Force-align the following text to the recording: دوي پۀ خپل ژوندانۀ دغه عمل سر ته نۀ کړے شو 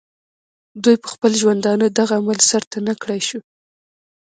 دوي 0.83 0.95
پۀ 1.01 1.07
خپل 1.13 1.31
ژوندانۀ 1.41 1.87
دغه 1.99 2.13
عمل 2.21 2.39
سر 2.49 2.63
ته 2.71 2.77
نۀ 2.85 2.93
کړے 3.01 3.17
شو 3.27 3.39